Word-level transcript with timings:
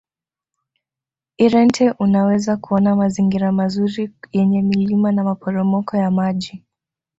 irente 1.37 1.91
unaweza 1.99 2.57
kuona 2.57 2.95
mazingira 2.95 3.51
mazuri 3.51 4.11
yenye 4.31 4.61
milima 4.61 5.11
na 5.11 5.23
maporomoko 5.23 5.97
ya 5.97 6.11
maji 6.11 6.65